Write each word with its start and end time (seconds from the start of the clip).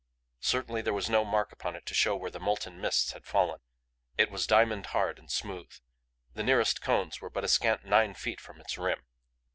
Certainly 0.39 0.81
there 0.81 0.95
was 0.95 1.11
no 1.11 1.23
mark 1.23 1.51
upon 1.51 1.75
it 1.75 1.85
to 1.85 1.93
show 1.93 2.15
where 2.15 2.31
the 2.31 2.39
molten 2.39 2.81
mists 2.81 3.11
had 3.11 3.23
fallen. 3.27 3.59
It 4.17 4.31
was 4.31 4.47
diamond 4.47 4.87
hard 4.87 5.19
and 5.19 5.29
smooth. 5.29 5.69
The 6.33 6.41
nearest 6.41 6.81
cones 6.81 7.21
were 7.21 7.29
but 7.29 7.43
a 7.43 7.47
scant 7.47 7.85
nine 7.85 8.15
feet 8.15 8.41
from 8.41 8.59
its 8.59 8.79
rim. 8.79 9.05